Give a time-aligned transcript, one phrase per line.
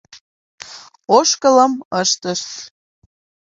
[1.17, 2.49] Ошкылым ыштышт.